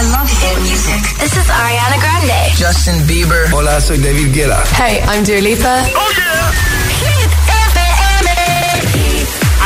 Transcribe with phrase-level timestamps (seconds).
[0.00, 1.02] I love hit music.
[1.18, 2.56] This is Ariana Grande.
[2.56, 3.52] Justin Bieber.
[3.52, 4.64] Hola, soy David Guetta.
[4.78, 5.84] Hey, I'm Dua Lipa.
[5.94, 6.40] Oh yeah.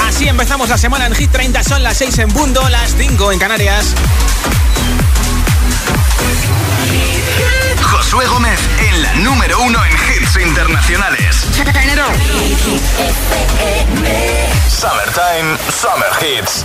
[0.09, 1.63] Así empezamos la semana en Hit 30.
[1.63, 3.95] Son las 6 en Bundo, las 5 en Canarias.
[7.81, 8.59] Josué Gómez
[8.89, 11.47] en la número uno en hits internacionales.
[14.69, 16.65] Summertime, Summer Hits.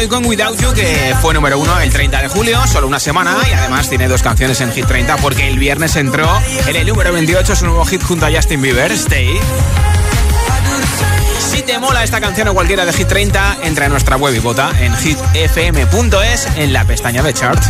[0.00, 3.36] Hoy con Without You, que fue número 1 el 30 de julio, solo una semana,
[3.46, 6.26] y además tiene dos canciones en Hit 30 porque el viernes entró
[6.66, 9.38] en el número 28 su nuevo hit junto a Justin Bieber, Stay.
[11.38, 14.38] Si te mola esta canción o cualquiera de Hit 30, entra en nuestra web y
[14.38, 17.62] vota en hitfm.es en la pestaña de chart.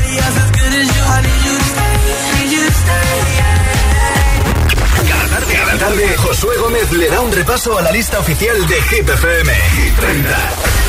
[5.80, 9.52] Tarde, Josué Gómez le da un repaso a la lista oficial de Hit FM.
[9.52, 10.79] Hit 30.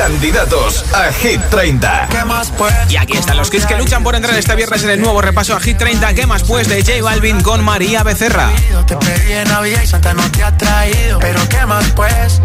[0.00, 2.08] Candidatos a Hit 30.
[2.88, 5.54] Y aquí están los kits que luchan por entrar este viernes en el nuevo repaso
[5.54, 6.14] a Hit 30.
[6.14, 8.48] ¿Qué más pues de J Balvin con María Becerra?
[8.86, 11.18] Te pedí en Navidad y Santa no te ha traído.
[11.18, 12.40] Pero qué más pues,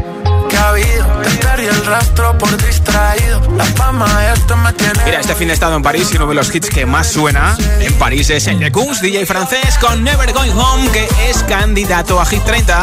[0.49, 1.05] que ha habido.
[1.23, 3.41] Te perdí el rastro por distraído.
[3.55, 5.05] La fama esto me tiene.
[5.05, 7.55] Mira, este fin he estado en París y uno de los hits que más suena
[7.79, 12.19] en París es el de Kunz, DJ francés, con Never Going Home, que es candidato
[12.19, 12.81] a Hit 30.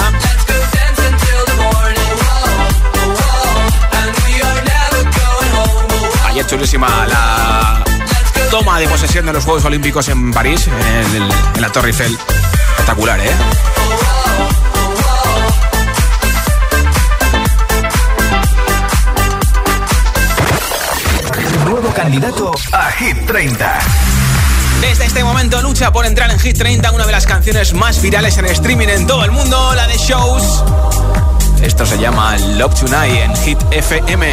[6.47, 7.83] Chulísima la
[8.51, 12.17] toma de posesión de los Juegos Olímpicos en París, en, el- en la Torre Eiffel.
[12.73, 13.31] Espectacular, ¿eh?
[21.65, 23.79] Nuevo candidato a Hit 30.
[24.81, 28.37] Desde este momento lucha por entrar en Hit 30, una de las canciones más virales
[28.39, 30.65] en streaming en todo el mundo, la de Shows.
[31.63, 34.33] Esto se llama Love Tonight en Hit FM.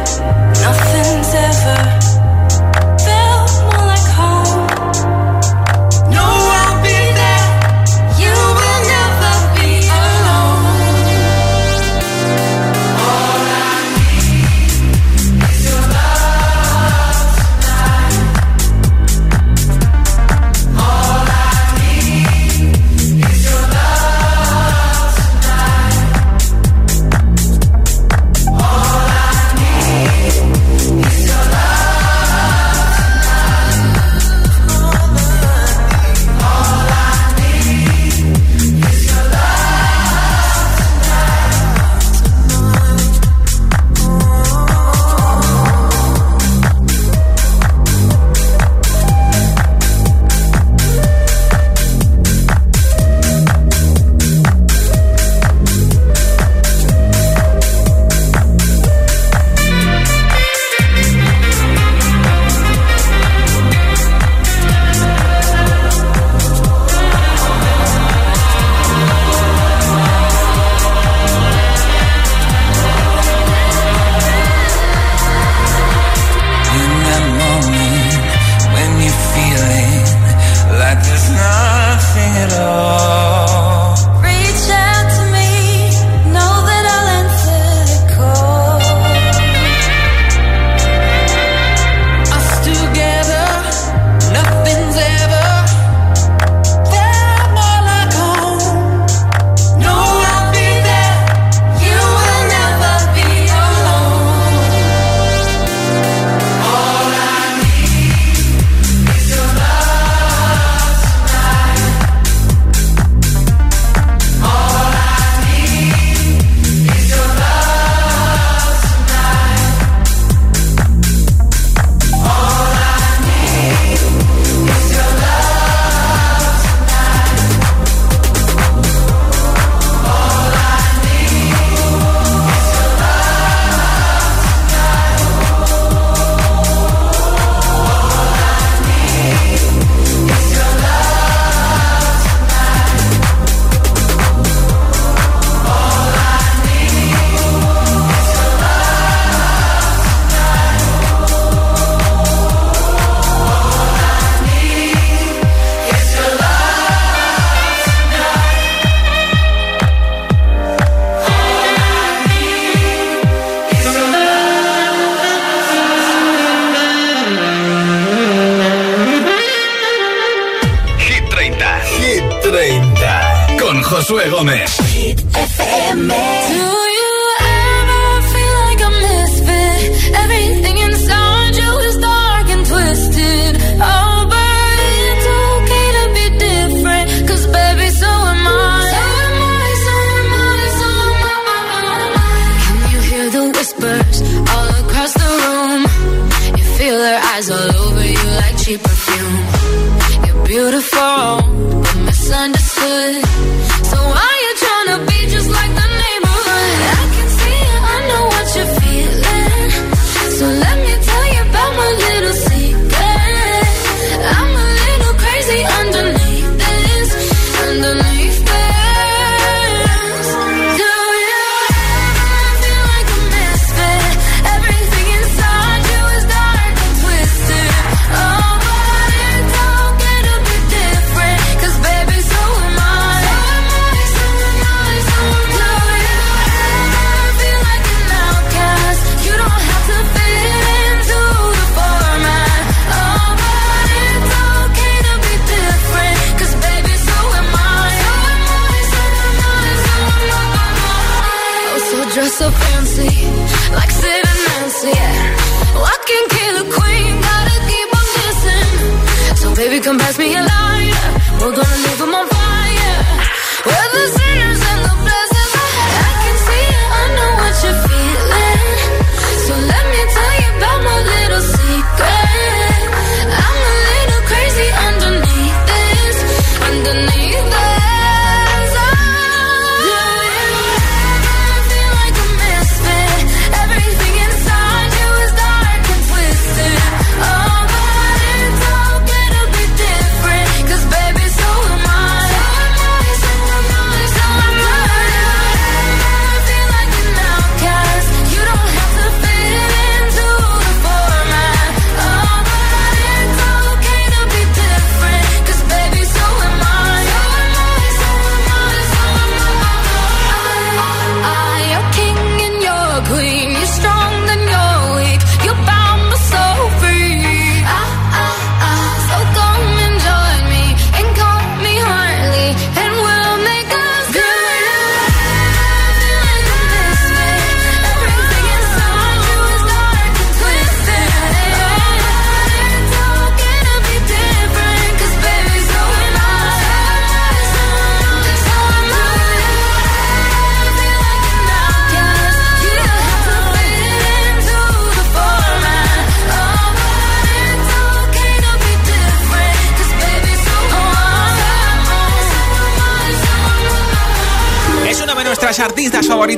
[174.11, 174.80] Josué Gómez.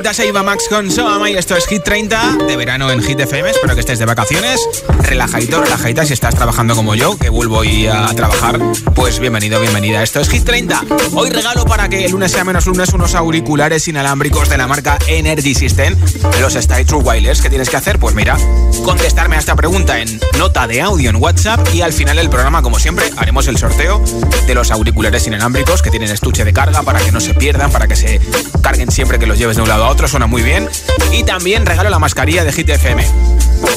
[0.04, 3.48] Favoritas, Eva Max con Soama y esto es Hit 30 de verano en Hit FM.
[3.50, 4.60] Espero que estés de vacaciones,
[5.00, 6.04] relajadito, relajadita.
[6.04, 8.60] Si estás trabajando como yo, que vuelvo a trabajar,
[8.94, 10.02] pues bienvenido, bienvenida.
[10.02, 10.84] Esto es Hit 30.
[11.14, 14.98] Hoy regalo para que el lunes sea menos lunes unos auriculares inalámbricos de la marca
[15.06, 15.96] Energy System,
[16.40, 17.40] los Style True Wireless.
[17.40, 17.98] ¿Qué tienes que hacer?
[17.98, 18.36] Pues mira,
[18.84, 22.62] contestarme a esta pregunta en nota de audio en WhatsApp y al final del programa,
[22.62, 24.02] como siempre, haremos el sorteo
[24.46, 27.86] de los auriculares inalámbricos que tienen estuche de carga para que no se pierdan, para
[27.86, 28.20] que se
[28.64, 30.68] carguen siempre que los lleves de un lado a otro, suena muy bien.
[31.12, 33.04] Y también regalo la mascarilla de Hit FM.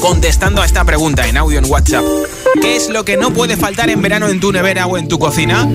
[0.00, 2.04] Contestando a esta pregunta en audio en WhatsApp,
[2.60, 5.18] ¿qué es lo que no puede faltar en verano en tu nevera o en tu
[5.18, 5.68] cocina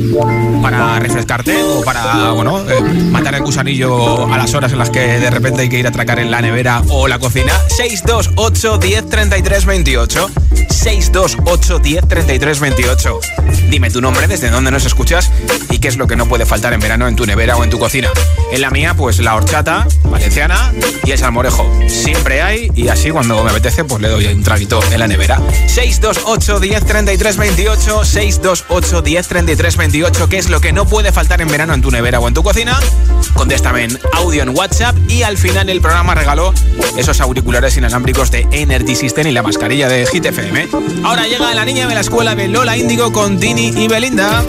[0.61, 4.99] para refrescarte o para, bueno, eh, matar el gusanillo a las horas en las que
[4.99, 7.53] de repente hay que ir a atracar en la nevera o la cocina?
[7.69, 10.29] 628 10 33 28.
[10.69, 13.19] 628 10 33 28.
[13.69, 15.31] Dime tu nombre, desde dónde nos escuchas
[15.69, 17.69] y qué es lo que no puede faltar en verano en tu nevera o en
[17.69, 18.09] tu cocina.
[18.51, 21.69] En la mía, pues la horchata valenciana y el salmorejo.
[21.87, 25.41] Siempre hay y así cuando me apetece, pues le doy un traguito en la nevera.
[25.67, 28.05] 628 10 33 28.
[28.05, 30.29] 628 10 33 28.
[30.29, 32.43] ¿Qué es lo que no puede faltar en verano en tu nevera o en tu
[32.43, 32.79] cocina?
[33.33, 36.53] Contéstame en audio en WhatsApp y al final el programa regaló
[36.97, 40.67] esos auriculares inalámbricos de Energy System y la mascarilla de Hit FM.
[41.03, 44.43] Ahora llega la niña de la escuela de Lola Índigo con Tini y Belinda.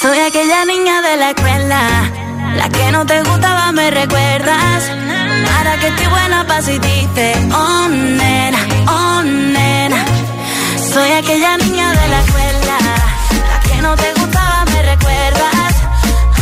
[0.00, 2.12] Soy aquella niña de la escuela,
[2.56, 4.90] la que no te gustaba, me recuerdas.
[5.56, 10.04] Ahora que estoy buena pa' si dices, oh nena, oh nena.
[10.92, 12.78] Soy aquella niña de la escuela,
[13.50, 15.72] la que no te gustaba, me recuerdas.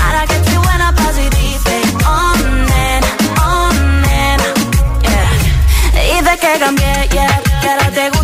[0.03, 2.35] Ahora que estoy buena pa' si dices, oh
[2.71, 3.11] nena,
[3.47, 3.73] oh
[4.07, 4.49] nena.
[5.03, 6.21] Yeah.
[6.21, 8.18] Dices que cambié, yeah, que ahora te gusto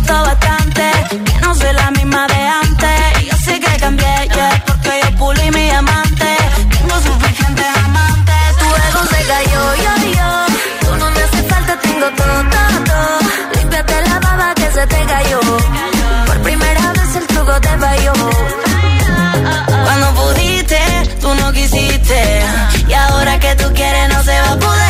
[16.27, 18.13] Por primera vez el truco te falló.
[19.83, 20.79] Cuando pudiste,
[21.19, 22.43] tú no quisiste.
[22.87, 24.84] Y ahora que tú quieres, no se va a poder.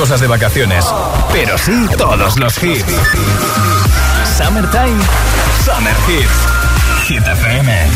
[0.00, 0.86] cosas de vacaciones,
[1.30, 2.86] pero sí todos los hits.
[4.38, 4.98] Summertime,
[5.62, 7.90] Summer Hits, Hit FM.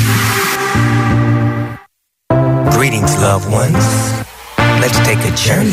[2.76, 4.12] Greetings, loved ones.
[4.82, 5.72] Let's take a journey.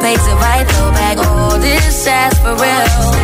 [0.00, 1.18] pay to write the back.
[1.18, 3.15] All this ass for real.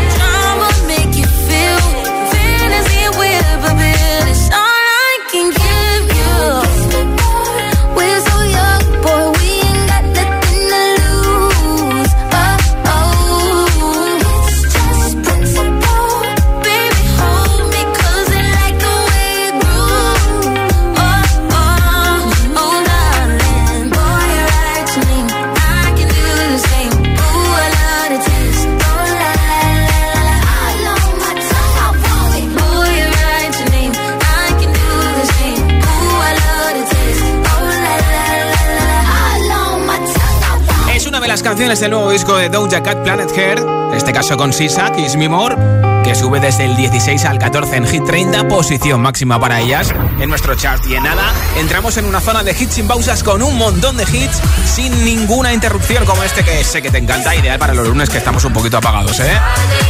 [41.73, 45.17] Canciones del nuevo disco de Doja Cat Planet Hair, en este caso con Sisa, Kiss
[45.17, 45.57] Me More,
[46.05, 50.29] que sube desde el 16 al 14 en Hit 30, posición máxima para ellas en
[50.29, 50.85] nuestro chart.
[50.87, 54.03] Y en nada, entramos en una zona de hits sin pausas con un montón de
[54.03, 58.11] hits sin ninguna interrupción como este que sé que te encanta, ideal para los lunes
[58.11, 59.33] que estamos un poquito apagados, ¿eh?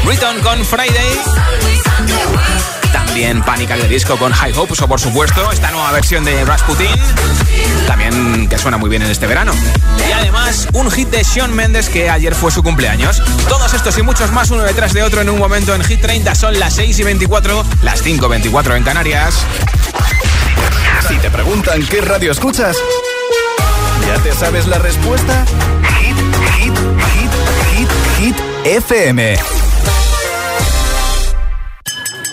[0.04, 1.18] Return con Friday.
[3.12, 6.88] También Panic al disco con High Hopes o por supuesto esta nueva versión de Rasputin,
[7.86, 9.52] también que suena muy bien en este verano.
[10.08, 13.22] Y además un hit de Sean Mendes que ayer fue su cumpleaños.
[13.50, 16.34] Todos estos y muchos más uno detrás de otro en un momento en Hit 30
[16.34, 19.34] son las 6 y 24, las 5 y 24 en Canarias.
[21.06, 22.78] Si te preguntan qué radio escuchas,
[24.06, 25.44] ¿ya te sabes la respuesta?
[26.00, 26.16] Hit,
[26.56, 26.78] hit,
[27.12, 27.30] hit,
[27.76, 29.61] hit, hit, FM.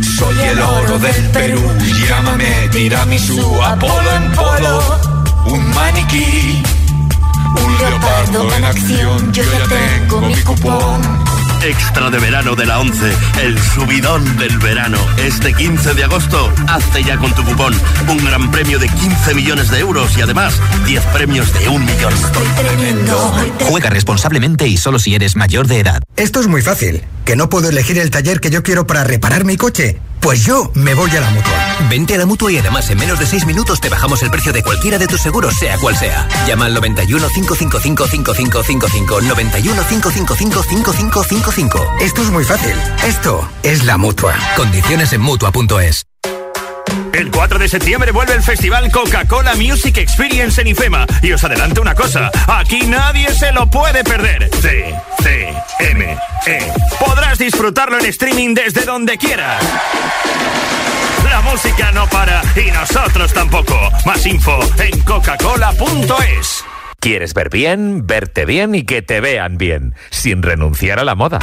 [0.00, 1.60] Soy el oro del Perú.
[2.08, 5.00] Llámame tiramisú, Apolo en polo.
[5.46, 6.62] Un maniquí,
[7.56, 9.32] un leopardo en acción.
[9.32, 11.32] Yo ya tengo mi cupón.
[11.64, 14.98] Extra de verano de la 11, el subidón del verano.
[15.16, 17.72] Este 15 de agosto, hazte ya con tu cupón.
[18.08, 20.54] Un gran premio de 15 millones de euros y además
[20.86, 22.12] 10 premios de un millón.
[23.60, 26.02] Juega responsablemente y solo si eres mayor de edad.
[26.16, 27.04] Esto es muy fácil.
[27.24, 30.00] ¿Que no puedo elegir el taller que yo quiero para reparar mi coche?
[30.20, 31.88] Pues yo me voy a la mutua.
[31.90, 34.52] Vente a la mutua y además en menos de 6 minutos te bajamos el precio
[34.52, 36.28] de cualquiera de tus seguros, sea cual sea.
[36.46, 41.92] Llama al 91 555 5555 91 555 5555.
[42.00, 42.74] Esto es muy fácil.
[43.04, 44.34] Esto es la mutua.
[44.56, 46.11] Condiciones en mutua.es.
[47.12, 51.06] El 4 de septiembre vuelve el festival Coca-Cola Music Experience en IFEMA.
[51.22, 54.48] Y os adelanto una cosa, aquí nadie se lo puede perder.
[54.60, 56.72] C, C, M, E.
[56.98, 59.62] Podrás disfrutarlo en streaming desde donde quieras.
[61.30, 63.76] La música no para y nosotros tampoco.
[64.06, 66.64] Más info en coca-cola.es.
[66.98, 71.40] ¿Quieres ver bien, verte bien y que te vean bien, sin renunciar a la moda?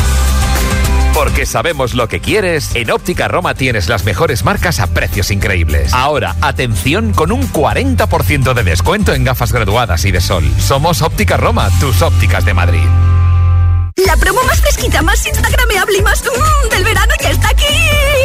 [1.13, 5.93] Porque sabemos lo que quieres, en Óptica Roma tienes las mejores marcas a precios increíbles.
[5.93, 10.43] Ahora, atención con un 40% de descuento en gafas graduadas y de sol.
[10.59, 12.87] Somos Óptica Roma, tus ópticas de Madrid.
[14.05, 17.65] La promo más fresquita, más instagrameable y más mmm, del verano ya está aquí.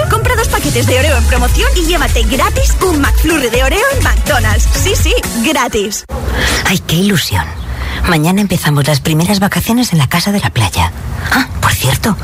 [0.09, 4.05] Compra dos paquetes de Oreo en promoción y llévate gratis un McFlurry de Oreo en
[4.05, 4.69] McDonald's.
[4.73, 6.05] Sí, sí, gratis.
[6.65, 7.45] Ay, qué ilusión.
[8.09, 10.93] Mañana empezamos las primeras vacaciones en la casa de la playa.
[11.33, 12.17] Ah, por cierto,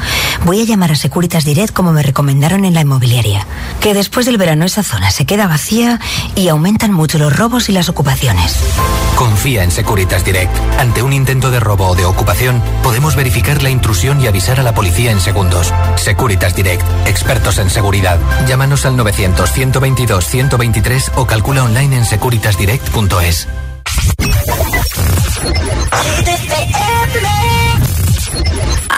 [0.45, 3.47] voy a llamar a Securitas Direct como me recomendaron en la inmobiliaria.
[3.81, 6.01] Que después del verano esa zona se queda vacía
[6.35, 8.57] y aumentan mucho los robos y las ocupaciones.
[9.17, 10.53] Confía en Securitas Direct.
[10.79, 14.63] Ante un intento de robo o de ocupación, podemos verificar la intrusión y avisar a
[14.63, 15.73] la policía en segundos.
[15.97, 18.19] Securitas Direct, expertos en seguridad.
[18.47, 23.49] Llámanos al 900-122-123 o calcula online en securitasdirect.es.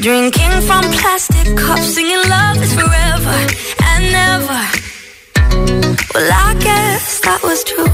[0.00, 3.38] Drinking from plastic cups, singing love is forever
[3.90, 4.62] and never.
[6.14, 7.90] Well, I guess that was true.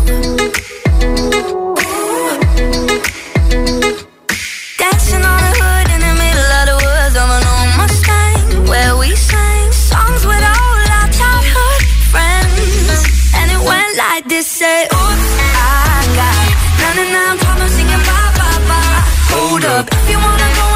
[4.76, 8.96] Dancing on a hood in the middle of the woods of an old Mustang, where
[9.00, 11.80] we sang songs with all our childhood
[12.12, 13.00] friends.
[13.32, 16.52] And it went like this: say, Oops, I got
[17.00, 19.00] 99 problems singing bye bye bye.
[19.32, 20.73] Hold up, if you wanna go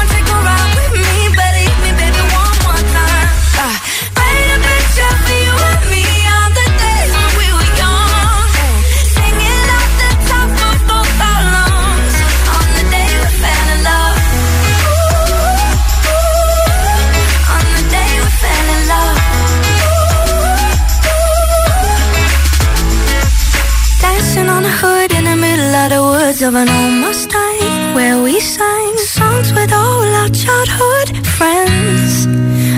[26.29, 32.27] words of an old Mustang where we sang songs with all our childhood friends.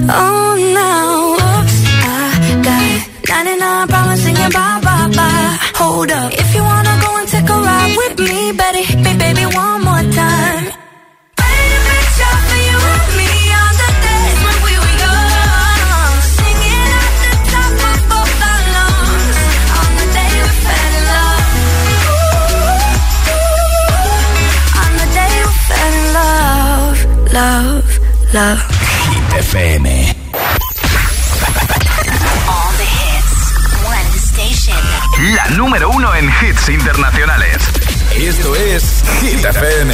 [0.08, 5.58] Oh, now oops, I got 99 problems singing bye bye bye.
[5.82, 9.14] Hold up, if you wanna go and take a ride with me, better hit me,
[9.18, 10.66] baby, one more time.
[28.34, 28.60] Love.
[29.10, 29.88] Hit FM.
[32.48, 33.54] All the hits.
[33.84, 34.78] One station.
[35.36, 37.58] La número uno en hits internacionales.
[38.16, 39.94] Esto es Hit FM.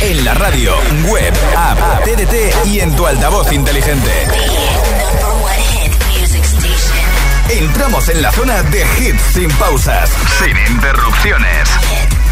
[0.00, 0.74] En la radio,
[1.06, 4.26] web, app, TDT y en tu altavoz inteligente.
[4.26, 7.58] Number one hit music station.
[7.64, 11.68] Entramos en la zona de hits sin pausas, sin interrupciones.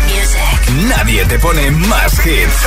[0.07, 0.71] Music.
[0.89, 2.67] Nadie te pone más hits.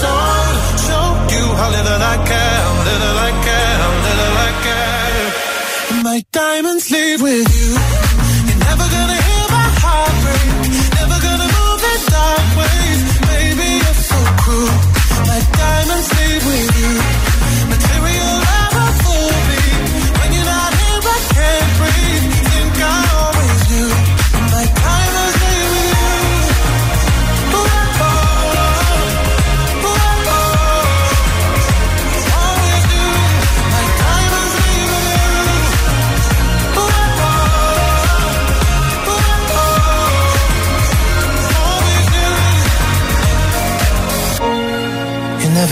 [0.00, 0.56] Sold.
[0.86, 6.02] Show you how little I care, little I care, little I care.
[6.02, 7.79] My diamonds leave with you.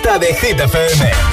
[0.00, 1.29] Lista de Hit FM.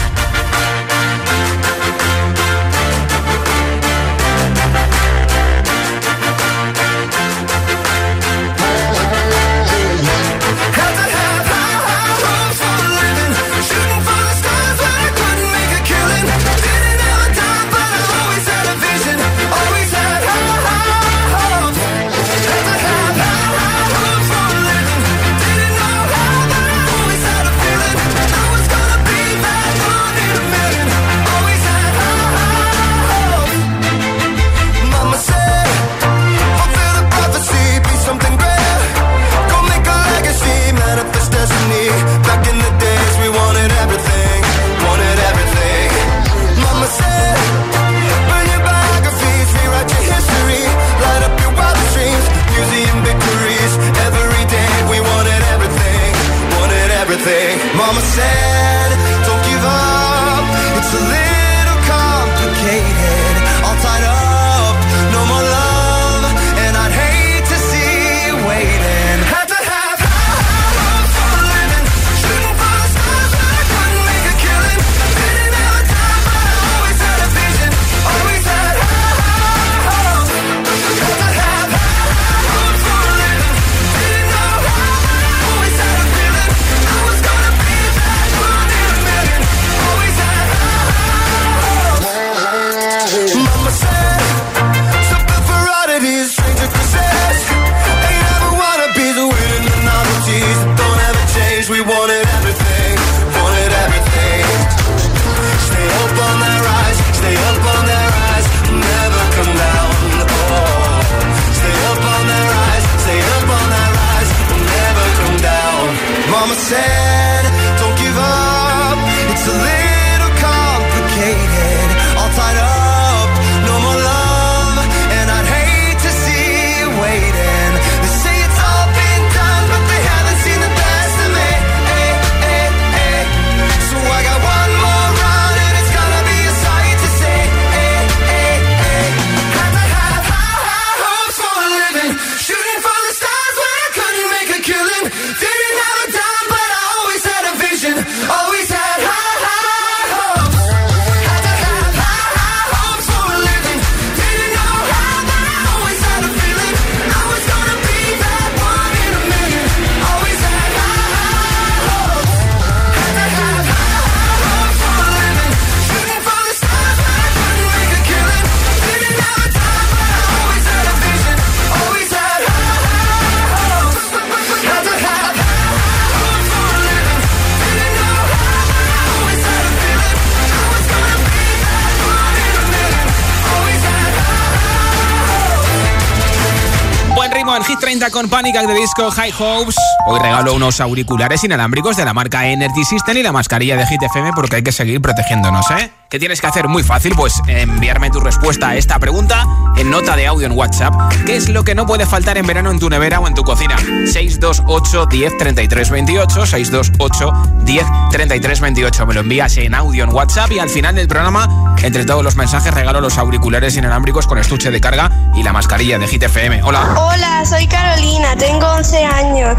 [187.78, 189.76] Hit 30 con Panic the Disco High Hopes.
[190.08, 194.02] Hoy regalo unos auriculares inalámbricos de la marca Energy System y la mascarilla de Hit
[194.02, 195.92] FM porque hay que seguir protegiéndonos, ¿eh?
[196.10, 196.70] ¿Qué tienes que hacer?
[196.70, 200.94] Muy fácil, pues enviarme tu respuesta a esta pregunta en nota de audio en WhatsApp.
[201.26, 203.44] ¿Qué es lo que no puede faltar en verano en tu nevera o en tu
[203.44, 203.76] cocina?
[203.78, 207.34] 628 10 33 28, 628
[207.66, 209.06] 10 33 28.
[209.06, 212.38] Me lo envías en audio en WhatsApp y al final del programa, entre todos los
[212.38, 216.64] mensajes, regalo los auriculares inalámbricos con estuche de carga y la mascarilla de Hit FM.
[216.64, 216.96] Hola.
[216.98, 219.58] Hola, soy Carolina, tengo 11 años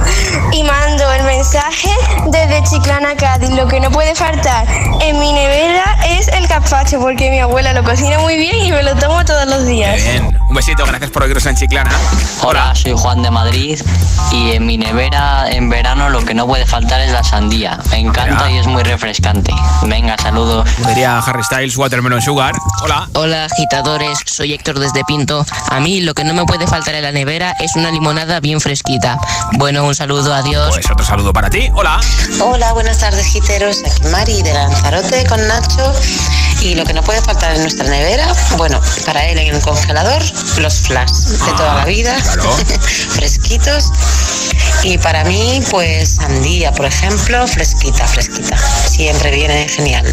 [0.53, 1.91] y mando el mensaje
[2.27, 3.51] desde Chiclana, Cádiz.
[3.51, 4.67] Lo que no puede faltar
[5.01, 8.83] en mi nevera es el gazpacho porque mi abuela lo cocina muy bien y me
[8.83, 10.03] lo tomo todos los días.
[10.03, 11.91] Bien, un besito, gracias por oírnos en Chiclana.
[12.43, 13.81] Hola, soy Juan de Madrid
[14.33, 17.79] y en mi nevera en verano lo que no puede faltar es la sandía.
[17.91, 19.53] Me encanta y es muy refrescante.
[19.83, 20.69] Venga, saludos.
[20.87, 22.55] Diría Harry Styles, Watermelon Sugar.
[22.83, 23.09] Hola.
[23.15, 25.45] Hola agitadores, soy Héctor desde Pinto.
[25.71, 28.61] A mí lo que no me puede faltar en la nevera es una limonada bien
[28.61, 29.19] fresquita.
[29.55, 30.71] Bueno, un saludo, adiós.
[30.73, 31.69] Pues otro saludo para ti.
[31.75, 32.01] Hola.
[32.41, 33.83] Hola, buenas tardes, giteros.
[33.85, 35.93] Aquí Mari de Lanzarote con Nacho.
[36.63, 40.23] Y lo que no puede faltar en nuestra nevera, bueno, para él en el congelador,
[40.59, 42.17] los flash de toda la vida,
[43.11, 43.91] fresquitos.
[44.83, 48.57] Y para mí, pues sandía, por ejemplo, fresquita, fresquita.
[48.57, 50.07] Siempre viene genial.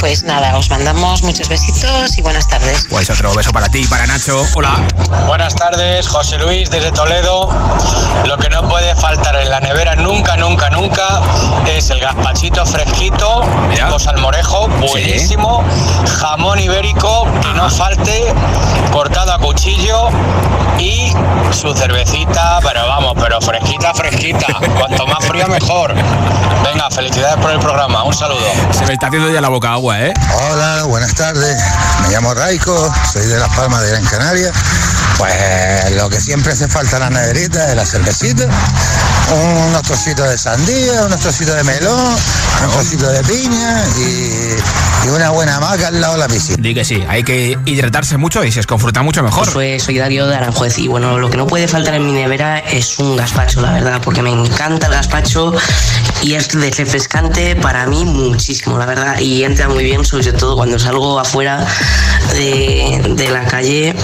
[0.00, 2.86] Pues nada, os mandamos muchos besitos y buenas tardes.
[2.90, 4.44] Pues otro beso para ti y para Nacho.
[4.54, 4.86] Hola.
[5.26, 7.48] Buenas tardes, José Luis desde Toledo.
[8.26, 11.22] Lo que no puede faltar en la nevera nunca, nunca, nunca
[11.66, 13.42] es el gazpachito fresquito,
[13.90, 15.62] con salmorejo, buenísimo,
[16.20, 18.32] jamón ibérico, que no falte,
[18.92, 20.08] cortado a cuchillo
[20.78, 21.12] y
[21.52, 24.46] su cervecita, pero vamos, pero fresquita, fresquita.
[24.78, 25.94] Cuanto más frío mejor.
[26.64, 28.46] Venga, felicidades por el programa, un saludo.
[28.70, 30.14] Se me está haciendo ya la boca agua, ¿eh?
[30.34, 31.60] Hola, buenas tardes.
[32.02, 34.52] Me llamo Raico, soy de Las Palmas de Gran Canaria.
[35.22, 38.44] Pues lo que siempre hace falta en la neverita es la cervecita,
[39.68, 42.16] unos trocitos de sandía, unos trocitos de melón,
[42.58, 46.56] unos trocitos de piña y, y una buena maca al lado de la piscina.
[46.58, 49.48] Di que sí, hay que hidratarse mucho y si es con fruta mucho mejor.
[49.52, 52.58] Pues soy Darío de Aranjuez y bueno, lo que no puede faltar en mi nevera
[52.58, 55.54] es un gazpacho, la verdad, porque me encanta el gazpacho
[56.22, 60.56] y es de refrescante para mí muchísimo, la verdad, y entra muy bien, sobre todo
[60.56, 61.66] cuando salgo afuera
[62.34, 63.94] de, de la calle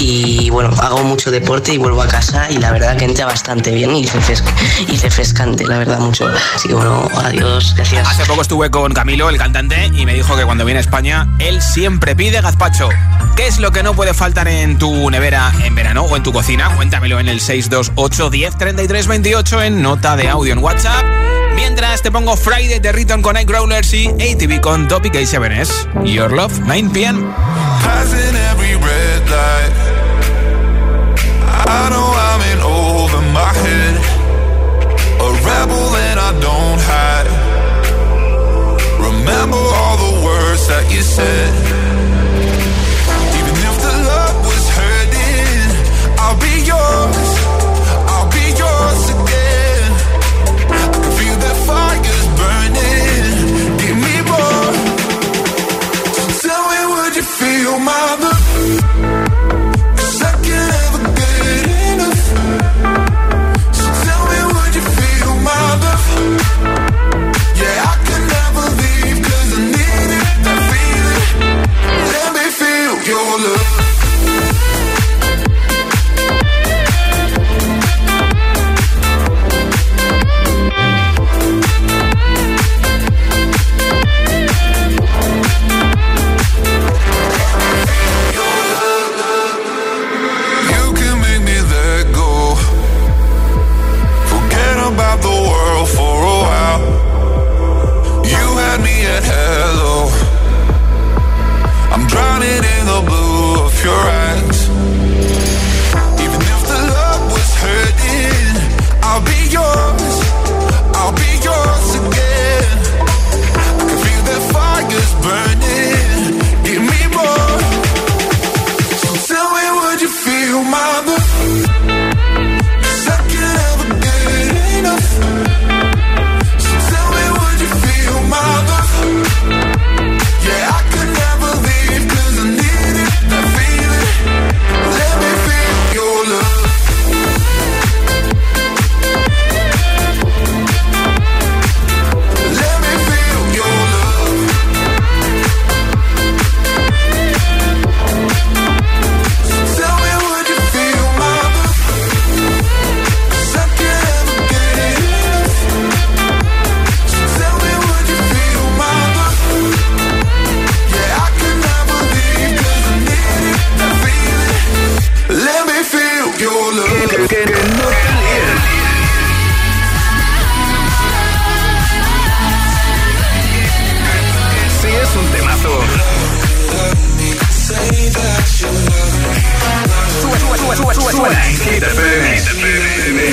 [0.00, 3.72] y bueno, hago mucho deporte y vuelvo a casa y la verdad que entra bastante
[3.72, 4.42] bien y, refres
[4.88, 6.26] y refrescante, la verdad, mucho.
[6.54, 8.08] Así que bueno, adiós, gracias.
[8.08, 11.28] Hace poco estuve con Camilo, el cantante, y me dijo que cuando viene a España,
[11.38, 12.88] él siempre pide gazpacho.
[13.36, 16.32] ¿Qué es lo que no puede faltar en tu nevera en verano o en tu
[16.32, 16.74] cocina?
[16.76, 21.04] Cuéntamelo en el 628 10 33 28 en nota de audio en WhatsApp.
[21.60, 26.04] Mientras te pongo Friday de Riton con Nightcrawlers y ATV con Topic A7S.
[26.04, 27.18] Your Love, 9 p.m.
[38.98, 41.89] Remember all the words that you said.
[57.70, 58.49] You feel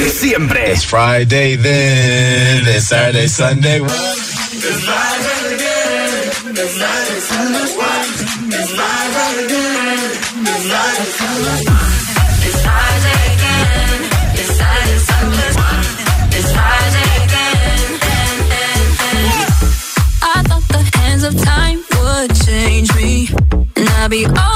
[0.09, 0.59] Siempre.
[0.72, 3.80] It's Friday then, it's Saturday, Sunday.
[3.80, 6.57] It's Friday again.
[6.57, 7.63] It's Friday, Sunday.
[7.63, 10.01] It's Friday again.
[10.47, 11.07] It's Friday,
[12.45, 12.61] It's
[13.38, 14.01] again.
[14.34, 14.82] It's Friday,
[16.38, 16.51] It's
[17.26, 17.91] again.
[20.22, 23.30] I thought the hands of time would change me,
[23.76, 24.46] and I'd be.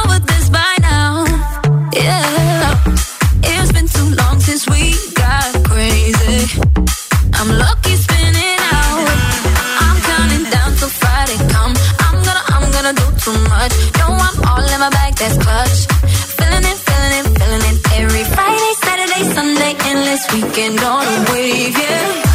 [20.21, 22.30] this weekend on a wave, yeah.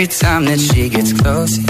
[0.00, 1.69] every time that she gets close.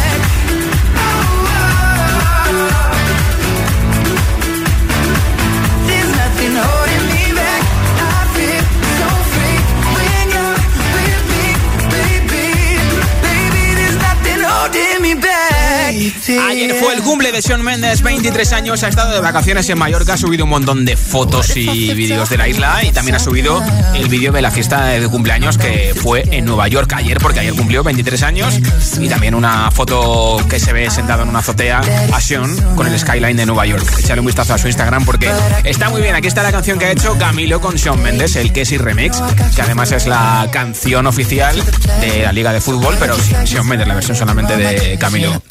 [16.47, 20.13] Ayer fue el cumple de Sean Mendes, 23 años, ha estado de vacaciones en Mallorca,
[20.13, 23.61] ha subido un montón de fotos y vídeos de la isla y también ha subido
[23.95, 27.53] el vídeo de la fiesta de cumpleaños que fue en Nueva York ayer, porque ayer
[27.53, 28.59] cumplió 23 años
[28.99, 31.81] y también una foto que se ve sentado en una azotea
[32.13, 33.85] a Sean con el skyline de Nueva York.
[33.99, 35.31] Echale un vistazo a su Instagram porque
[35.63, 36.15] está muy bien.
[36.15, 39.21] Aquí está la canción que ha hecho Camilo con Sean Mendes, el Kessie Remix,
[39.55, 41.61] que además es la canción oficial
[41.99, 45.41] de la Liga de Fútbol, pero sin Sean Mendes, la versión solamente de Camilo.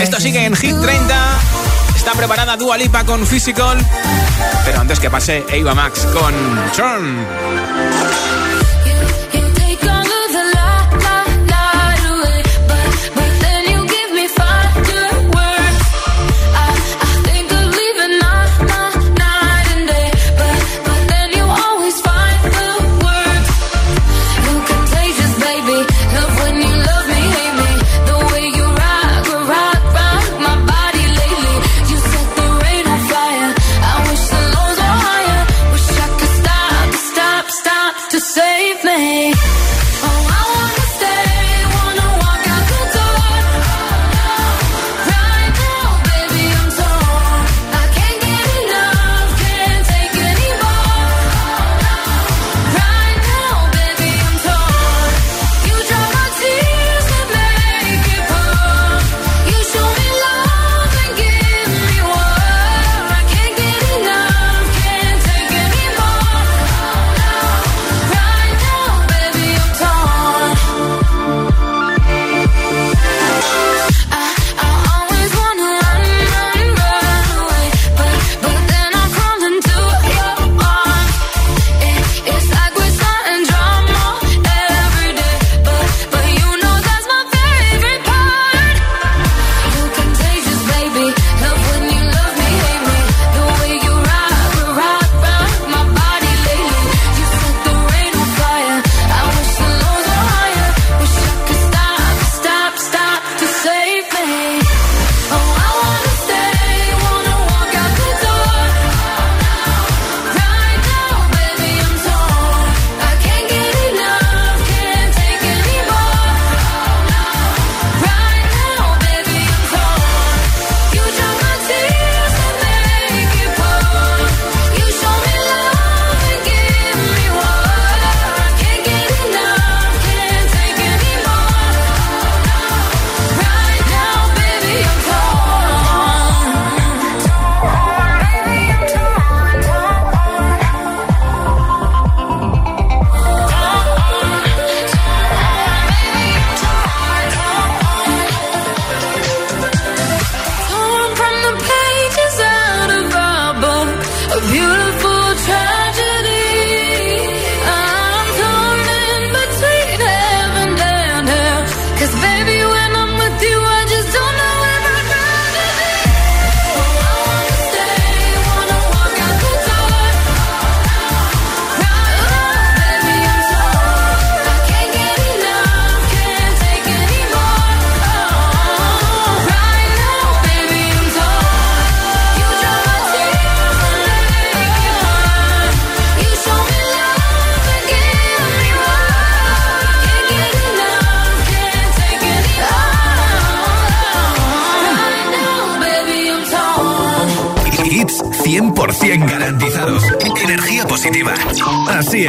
[0.00, 1.38] Esto sigue en Hit 30.
[1.94, 3.78] Está preparada Dua Lipa con Physical.
[4.64, 6.34] Pero antes que pase Eva Max con
[6.74, 8.31] Turn.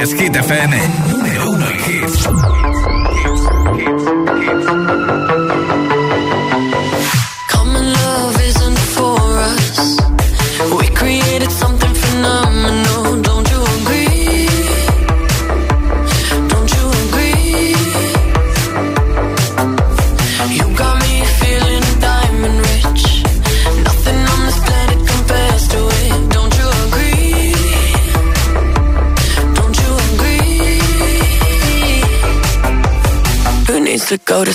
[0.04, 1.03] Es, Hit FM.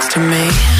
[0.00, 0.79] next to me.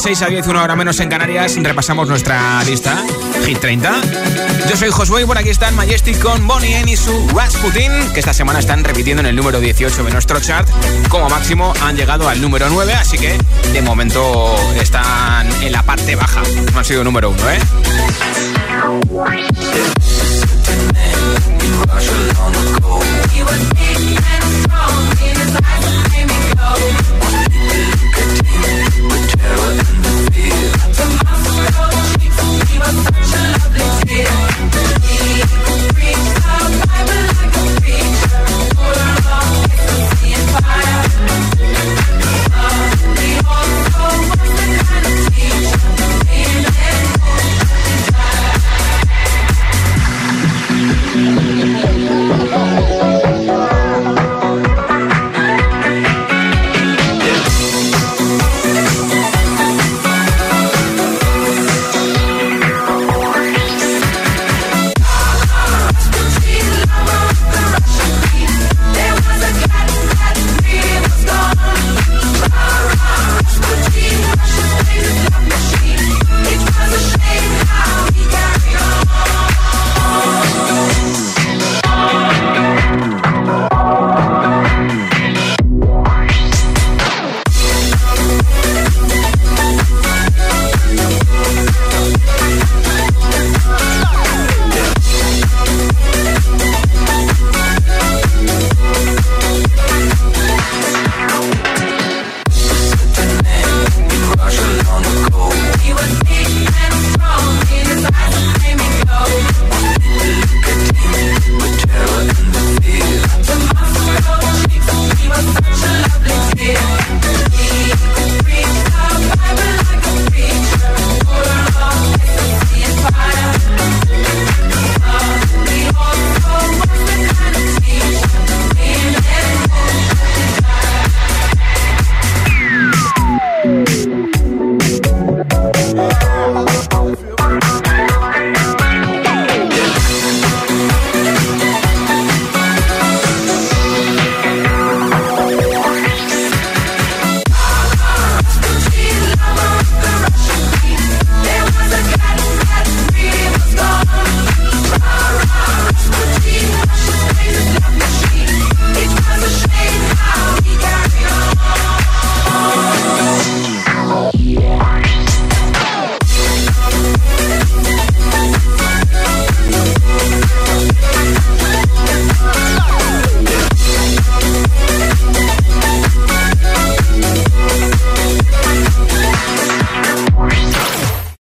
[0.00, 3.04] 6 a 10, una hora menos en Canarias, repasamos nuestra lista
[3.44, 4.00] Hit 30.
[4.70, 8.20] Yo soy Josué y por aquí están Majestic con Bonnie N y su Rasputin, que
[8.20, 10.66] esta semana están repitiendo en el número 18 de nuestro chart.
[11.10, 13.36] Como máximo han llegado al número 9, así que
[13.74, 16.42] de momento están en la parte baja.
[16.72, 17.58] No han sido número 1, ¿eh?
[41.26, 41.49] Thank